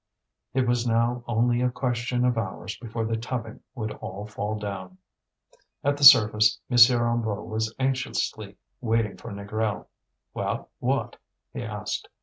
[0.55, 4.97] It was now only a question of hours before the tubbing would all fall down.
[5.83, 6.77] At the surface M.
[6.77, 9.85] Hennebeau was anxiously waiting for Négrel.
[10.33, 11.17] "Well, what?"
[11.53, 12.09] he asked.